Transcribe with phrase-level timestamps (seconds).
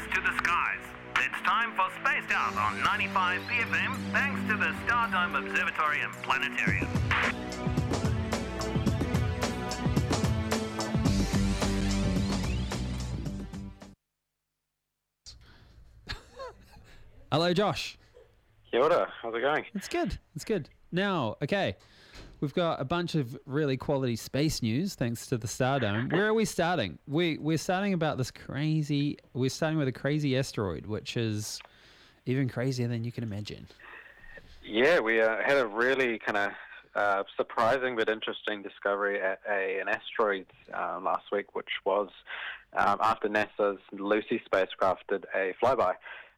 [0.00, 0.78] Thanks to the skies.
[1.16, 6.88] It's time for Spaced Out on 95 BFM, thanks to the Stardome Observatory and Planetarium.
[17.30, 17.98] Hello, Josh.
[18.70, 19.12] Kia ora.
[19.20, 19.66] How's it going?
[19.74, 20.18] It's good.
[20.34, 20.70] It's good.
[20.92, 21.76] Now, okay,
[22.40, 26.12] we've got a bunch of really quality space news thanks to the Stardome.
[26.12, 26.98] Where are we starting?
[27.06, 29.18] We we're starting about this crazy.
[29.34, 31.60] We're starting with a crazy asteroid, which is
[32.26, 33.66] even crazier than you can imagine.
[34.62, 36.52] Yeah, we uh, had a really kind of
[36.94, 42.08] uh, surprising but interesting discovery at a, an asteroid um, last week, which was
[42.76, 45.94] um, after NASA's Lucy spacecraft did a flyby.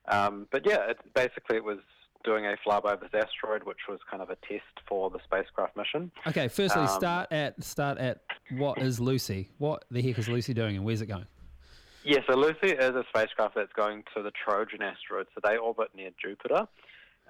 [0.09, 1.79] Um, but yeah, it, basically it was
[2.25, 5.77] doing a flyby of this asteroid, which was kind of a test for the spacecraft
[5.77, 6.11] mission.
[6.27, 9.51] Okay, firstly, Um, start at start at what is Lucy?
[9.59, 11.27] What the heck is Lucy doing, and where's it going?
[12.05, 15.27] Yeah, so Lucy is a spacecraft that's going to the Trojan asteroid.
[15.35, 16.67] So they orbit near Jupiter.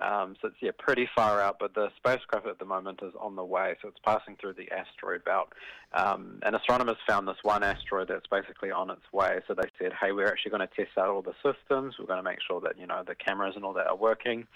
[0.01, 3.37] Um, so it's yeah pretty far out, but the spacecraft at the moment is on
[3.37, 5.49] the way, so it's passing through the asteroid belt.
[5.93, 9.41] Um, and astronomers found this one asteroid that's basically on its way.
[9.47, 11.97] So they said, hey, we're actually going to test out all the systems.
[11.99, 14.47] We're going to make sure that you know the cameras and all that are working.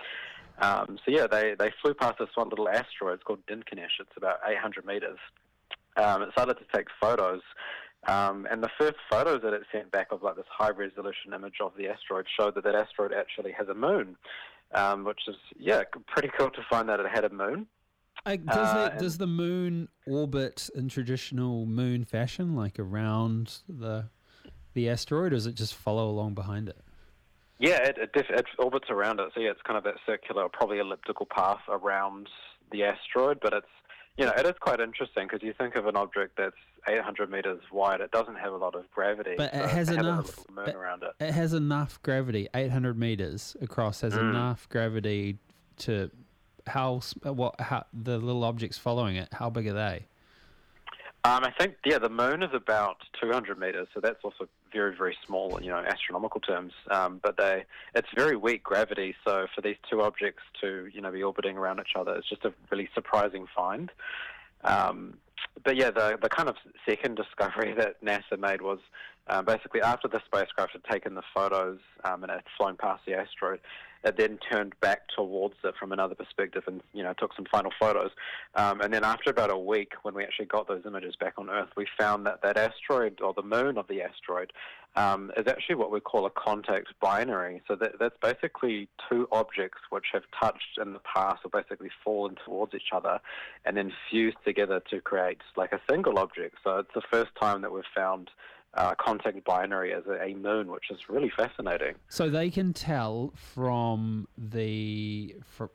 [0.59, 3.15] Um, so yeah, they they flew past this one little asteroid.
[3.15, 4.01] It's called Dinkinesh.
[4.01, 5.19] It's about 800 meters.
[5.97, 7.43] Um, it started to take photos.
[8.07, 11.57] Um, and the first photos that it sent back of like this high resolution image
[11.61, 14.17] of the asteroid showed that that asteroid actually has a moon,
[14.75, 17.67] um, which is yeah pretty cool to find that it had a moon.
[18.25, 24.09] Uh, does, Uh, the, does the moon orbit in traditional moon fashion, like around the
[24.75, 26.83] the asteroid, or does it just follow along behind it?
[27.59, 30.79] Yeah, it it, it orbits around it, so yeah, it's kind of that circular, probably
[30.79, 32.29] elliptical path around
[32.73, 33.39] the asteroid.
[33.41, 33.67] But it's
[34.17, 36.57] you know it is quite interesting because you think of an object that's
[36.89, 40.49] 800 meters wide, it doesn't have a lot of gravity, But it has a enough-
[40.51, 41.13] moon it- around it.
[41.21, 44.31] It has enough gravity, 800 meters across, has Mm.
[44.31, 45.39] enough gravity
[45.79, 46.11] to
[46.67, 49.29] how what how the little objects following it.
[49.33, 50.07] How big are they?
[51.25, 55.17] Um, I think yeah, the moon is about 200 meters, so that's also very very
[55.27, 56.73] small, you know, astronomical terms.
[56.91, 57.65] Um, but they,
[57.95, 61.81] it's very weak gravity, so for these two objects to you know be orbiting around
[61.81, 63.91] each other, it's just a really surprising find.
[64.65, 65.19] Um,
[65.65, 66.57] but yeah, the the kind of
[66.89, 68.79] second discovery that NASA made was
[69.29, 73.15] um, basically after the spacecraft had taken the photos um, and had flown past the
[73.15, 73.61] asteroid,
[74.17, 78.11] then turned back towards it from another perspective and you know took some final photos.
[78.55, 81.51] Um, and then after about a week, when we actually got those images back on
[81.51, 84.53] Earth, we found that that asteroid or the moon of the asteroid
[84.97, 87.63] um, is actually what we call a contact binary.
[87.69, 92.37] So that, that's basically two objects which have touched in the past or basically fallen
[92.45, 93.21] towards each other
[93.65, 96.57] and then fused together to create like a single object.
[96.65, 98.31] So it's the first time that we've found
[98.77, 101.95] uh, contact binary as a, a moon, which is really fascinating.
[102.09, 105.71] So they can tell from the from,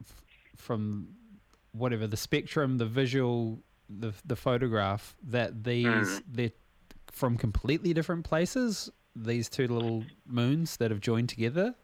[0.56, 1.08] from
[1.74, 6.24] whatever the spectrum, the visual, the the photograph that these Mm.
[6.28, 6.52] they're
[7.12, 8.90] from completely different places.
[9.16, 11.76] These two little moons that have joined together.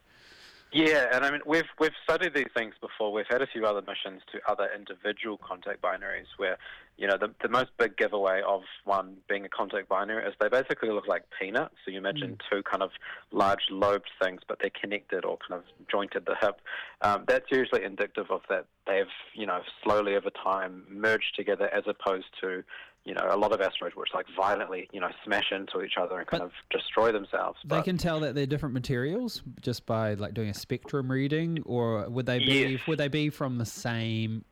[0.74, 3.14] Yeah, and I mean we've we've studied these things before.
[3.14, 6.58] We've had a few other missions to other individual contact binaries where,
[6.98, 10.50] you know, the the most big giveaway of one being a contact binary is they
[10.50, 11.76] basically look like peanuts.
[11.86, 12.92] So you imagine two kind of
[13.32, 16.60] large lobed things, but they're connected or kind of jointed the hip.
[17.02, 21.84] Um, that's usually indicative of that they've, you know, slowly over time merged together as
[21.88, 22.64] opposed to,
[23.08, 26.18] you know, a lot of asteroids which like violently, you know, smash into each other
[26.20, 27.58] and kind But of destroy themselves.
[27.64, 31.64] They But- can tell that they're different materials just by like doing a spectrum reading,
[31.66, 32.88] or would they be Yes.
[32.88, 34.44] would they be from the same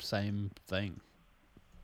[0.00, 1.00] same thing,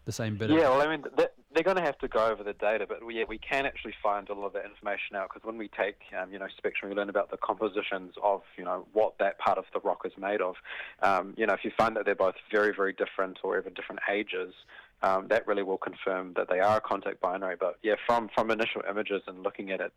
[0.04, 0.50] the same bit?
[0.50, 2.86] Yeah, of, well, I mean, th- they're going to have to go over the data,
[2.88, 5.56] but we, yeah, we can actually find a lot of that information out because when
[5.56, 9.16] we take, um, you know, spectrum, we learn about the compositions of, you know, what
[9.18, 10.56] that part of the rock is made of.
[11.02, 14.00] Um, you know, if you find that they're both very, very different or even different
[14.10, 14.52] ages,
[15.03, 17.56] um, that really will confirm that they are a contact binary.
[17.59, 19.92] But yeah, from from initial images and looking at it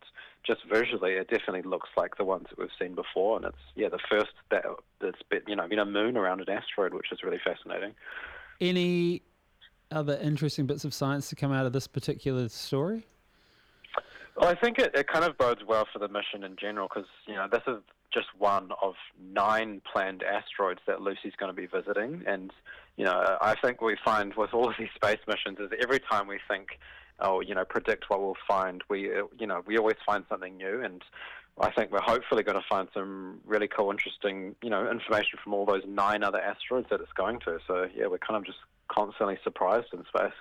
[0.46, 3.88] just visually, it definitely looks like the ones that we've seen before, and it's yeah
[3.88, 4.64] the first that
[5.00, 7.94] that's been, you know been a moon around an asteroid, which is really fascinating.
[8.60, 9.22] Any
[9.90, 13.06] other interesting bits of science to come out of this particular story?
[14.36, 17.08] Well, I think it, it kind of bodes well for the mission in general because,
[17.26, 17.82] you know, this is
[18.12, 22.22] just one of nine planned asteroids that Lucy's going to be visiting.
[22.26, 22.50] And,
[22.96, 26.26] you know, I think we find with all of these space missions is every time
[26.28, 26.78] we think,
[27.20, 30.56] oh, you know, predict what we'll find, we, uh, you know, we always find something
[30.56, 30.82] new.
[30.82, 31.02] And
[31.60, 35.54] I think we're hopefully going to find some really cool, interesting, you know, information from
[35.54, 37.58] all those nine other asteroids that it's going to.
[37.66, 38.58] So, yeah, we're kind of just
[38.88, 40.32] constantly surprised in space.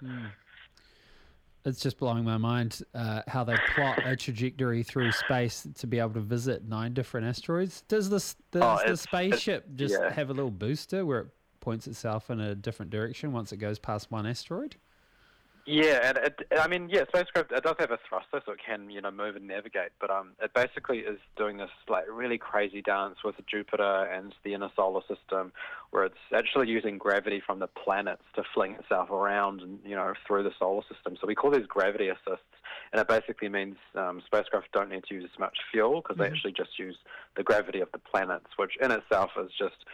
[1.63, 5.99] it's just blowing my mind uh, how they plot a trajectory through space to be
[5.99, 7.83] able to visit nine different asteroids.
[7.87, 10.11] Does this does Oh, the spaceship just yeah.
[10.11, 11.27] have a little booster where it
[11.61, 14.75] points itself in a different direction once it goes past one asteroid?
[15.65, 18.89] Yeah, and it, I mean, yeah, spacecraft it does have a thruster, so it can
[18.89, 19.91] you know move and navigate.
[19.99, 24.55] But um, it basically is doing this like really crazy dance with Jupiter and the
[24.55, 25.51] inner solar system,
[25.91, 30.13] where it's actually using gravity from the planets to fling itself around and you know
[30.25, 31.15] through the solar system.
[31.21, 32.57] So we call these gravity assists,
[32.91, 36.25] and it basically means um, spacecraft don't need to use as much fuel because they
[36.25, 36.97] actually just use
[37.37, 39.85] the gravity of the planets, which in itself is just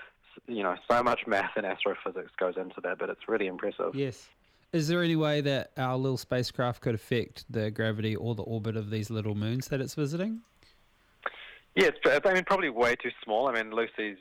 [0.47, 3.95] you know so much math and astrophysics goes into that, but it's really impressive.
[3.95, 4.27] Yes.
[4.73, 8.75] Is there any way that our little spacecraft could affect the gravity or the orbit
[8.75, 10.41] of these little moons that it's visiting?
[11.75, 13.47] Yeah, it's, I mean, probably way too small.
[13.47, 14.17] I mean, Lucy's,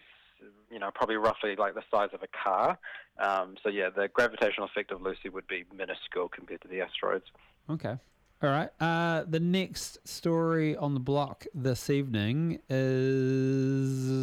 [0.70, 2.78] you know, probably roughly like the size of a car.
[3.18, 7.24] Um, so yeah, the gravitational effect of Lucy would be minuscule compared to the asteroids.
[7.68, 7.96] Okay.
[8.42, 8.68] All right.
[8.78, 14.20] Uh, the next story on the block this evening is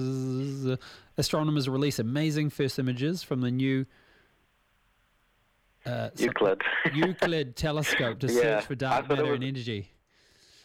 [1.17, 3.87] astronomers release amazing first images from the new
[5.85, 6.61] uh, Euclid.
[6.93, 9.89] Euclid telescope to Yeah, search for dark matter and energy.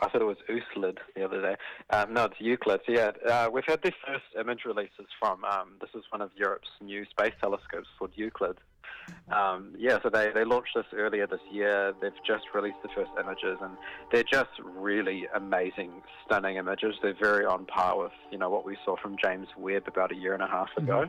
[0.01, 1.57] I thought it was Euclid the other day.
[1.91, 2.81] Um, no, it's Euclid.
[2.87, 5.45] So yeah, uh, we've had the first image releases from.
[5.45, 8.59] Um, this is one of Europe's new space telescopes called Euclid.
[9.31, 11.95] Um, yeah, so they, they launched this earlier this year.
[12.01, 13.77] They've just released the first images, and
[14.13, 16.95] they're just really amazing, stunning images.
[17.03, 20.17] They're very on par with you know what we saw from James Webb about a
[20.17, 21.09] year and a half ago.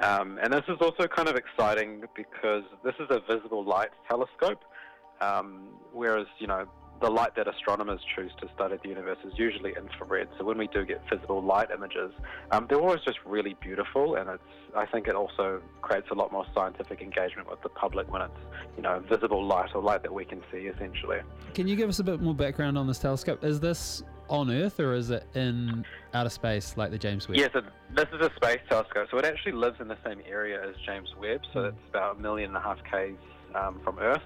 [0.00, 4.62] Um, and this is also kind of exciting because this is a visible light telescope,
[5.20, 6.66] um, whereas you know
[7.00, 10.28] the light that astronomers choose to study the universe is usually infrared.
[10.38, 12.12] So when we do get visible light images,
[12.50, 14.42] um, they're always just really beautiful, and it's
[14.76, 18.38] I think it also creates a lot more scientific engagement with the public when it's
[18.76, 21.18] you know visible light or light that we can see essentially.
[21.54, 23.42] Can you give us a bit more background on this telescope?
[23.44, 27.38] Is this on Earth or is it in outer space like the James Webb?
[27.38, 29.08] Yes, yeah, so this is a space telescope.
[29.10, 31.40] So it actually lives in the same area as James Webb.
[31.52, 33.16] So it's about a million and a half k's
[33.54, 34.22] um, from Earth.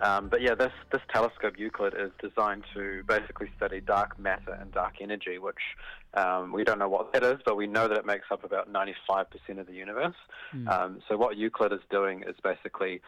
[0.00, 4.72] Um, but yeah, this this telescope Euclid is designed to basically study dark matter and
[4.72, 5.76] dark energy, which
[6.14, 8.72] um, we don't know what that is, but we know that it makes up about
[8.72, 9.26] 95%
[9.58, 10.16] of the universe.
[10.68, 13.00] Um, so what Euclid is doing is basically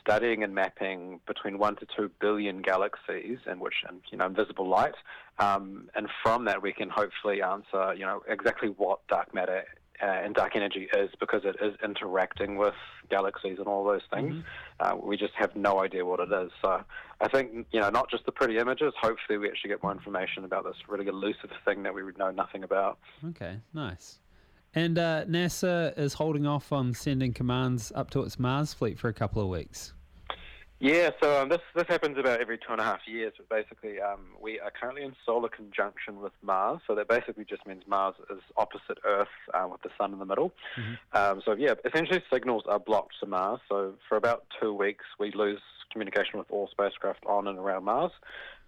[0.00, 3.74] studying and mapping between one to two billion galaxies, in which
[4.10, 4.94] you know invisible light,
[5.38, 9.64] um, and from that we can hopefully answer you know exactly what dark matter
[10.02, 12.74] uh, and dark energy is because it is interacting with
[13.08, 14.44] galaxies and all those things.
[14.80, 16.50] Uh, we just have no idea what it is.
[16.62, 16.82] So
[17.20, 18.92] I think you know not just the pretty images.
[19.00, 22.30] Hopefully we actually get more information about this really elusive thing that we would know
[22.30, 22.98] nothing about.
[23.28, 24.18] Okay, nice.
[24.74, 29.08] And uh, NASA is holding off on sending commands up to its Mars fleet for
[29.08, 29.94] a couple of weeks.
[30.78, 33.32] Yeah, so um, this this happens about every two and a half years.
[33.38, 37.66] But basically, um, we are currently in solar conjunction with Mars, so that basically just
[37.66, 40.52] means Mars is opposite Earth uh, with the sun in the middle.
[41.14, 43.60] Um, so yeah, essentially signals are blocked to Mars.
[43.70, 48.12] So for about two weeks, we lose communication with all spacecraft on and around Mars.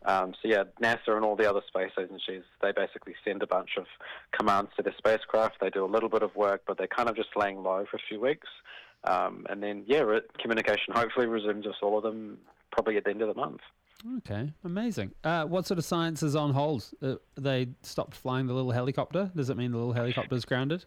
[0.07, 3.71] Um, so yeah, NASA and all the other space agencies, they basically send a bunch
[3.77, 3.85] of
[4.33, 5.57] commands to the spacecraft.
[5.61, 7.99] They do a little bit of work, but they're kind of just laying low for
[7.99, 8.49] a few weeks.
[9.05, 10.03] Um, and then, yeah,
[10.41, 12.39] communication hopefully resumes with all of them
[12.73, 13.61] probably at the end of the month.
[14.19, 15.13] Okay, amazing.
[15.25, 16.89] Uh, what sort of science is on hold?
[17.03, 19.31] Uh, they stopped flying the little helicopter.
[19.35, 20.85] Does it mean the little helicopter is grounded?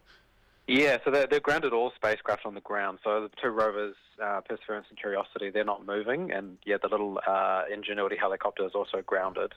[0.68, 3.00] Yeah, so they're, they're grounded all spacecraft on the ground.
[3.04, 7.20] So the two rovers, uh, Perseverance and Curiosity, they're not moving, and yeah, the little
[7.28, 9.54] uh, Ingenuity helicopter is also grounded.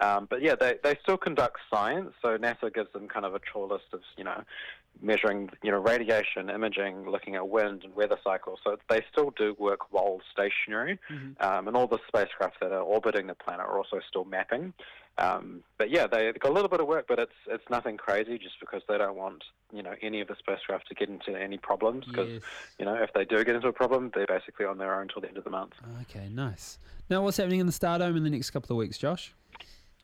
[0.00, 2.12] Um, but yeah, they, they still conduct science.
[2.22, 4.42] So NASA gives them kind of a chore list of you know
[5.00, 8.58] measuring you know radiation, imaging, looking at wind and weather cycles.
[8.64, 10.98] So they still do work while stationary,
[11.40, 14.72] um, and all the spacecraft that are orbiting the planet are also still mapping.
[15.18, 17.96] Um, but yeah, they, they've got a little bit of work, but it's it's nothing
[17.96, 21.36] crazy, just because they don't want you know any of the spacecraft to get into
[21.40, 22.04] any problems.
[22.06, 22.42] Because Yes.
[22.78, 25.20] you know if they do get into a problem, they're basically on their own until
[25.22, 25.72] the end of the month.
[26.02, 26.78] Okay, nice.
[27.10, 29.34] Now, what's happening in the Stardome in the next couple of weeks, Josh?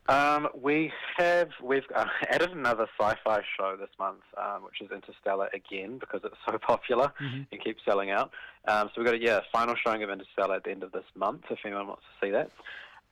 [0.07, 5.49] Um, we have we've uh, added another sci-fi show this month, um, which is Interstellar
[5.53, 8.31] again because it's so popular and keeps selling out.
[8.67, 11.05] Um, so we've got a yeah final showing of Interstellar at the end of this
[11.15, 11.45] month.
[11.49, 12.51] If anyone wants to see that,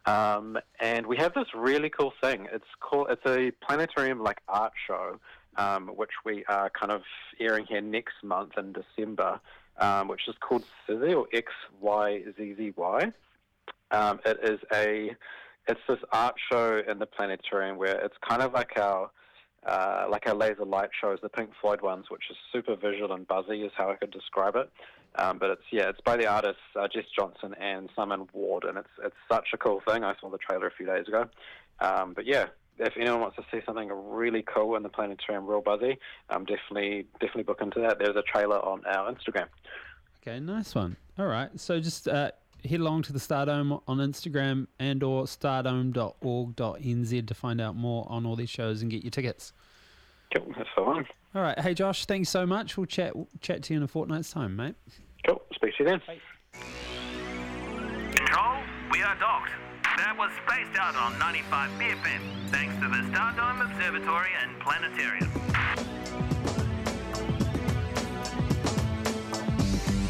[0.06, 2.48] um, and we have this really cool thing.
[2.52, 5.20] It's called it's a planetarium like art show,
[5.58, 7.02] um, which we are kind of
[7.40, 9.40] airing here next month in December,
[9.80, 13.12] um, which is called Sizzy or X Y Z Z Y.
[13.90, 15.16] Um, it is a
[15.68, 19.10] it's this art show in the planetarium where it's kind of like our
[19.66, 23.26] uh, like our laser light shows, the Pink Floyd ones, which is super visual and
[23.28, 24.70] buzzy, is how I could describe it.
[25.16, 28.78] Um, but it's yeah, it's by the artists uh, Jess Johnson and Simon Ward, and
[28.78, 30.04] it's it's such a cool thing.
[30.04, 31.28] I saw the trailer a few days ago.
[31.80, 32.48] Um, but yeah,
[32.80, 35.98] if anyone wants to see something really cool in the planetarium, real buzzy,
[36.30, 38.00] um, definitely definitely book into that.
[38.00, 39.48] There's a trailer on our Instagram.
[40.22, 40.98] Okay, nice one.
[41.20, 42.32] All right, so just uh,
[42.66, 48.26] head along to the Stardome on Instagram and or stardome.org.nz to find out more on
[48.26, 49.54] all these shows and get your tickets.
[50.36, 51.06] Cool, that's the one.
[51.36, 52.78] All right, hey Josh, thanks so much.
[52.78, 54.76] We'll chat chat to you in a fortnight's time, mate.
[55.28, 56.02] Cool, speak to you then.
[58.16, 58.58] Control,
[58.92, 59.52] we are docked.
[59.98, 65.30] That was spaced out on 95 BFM, thanks to the Stardome Observatory and Planetarium.